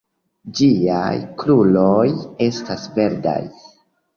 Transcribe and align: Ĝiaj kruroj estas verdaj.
Ĝiaj 0.59 1.17
kruroj 1.43 2.07
estas 2.49 2.89
verdaj. 2.99 3.39